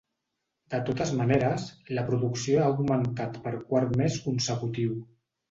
De 0.73 0.77
totes 0.85 1.11
maneres, 1.19 1.65
la 1.97 2.05
producció 2.07 2.63
ha 2.63 2.65
augmentat 2.71 3.39
per 3.45 3.53
quart 3.69 3.95
mes 4.03 4.19
consecutiu. 4.27 4.99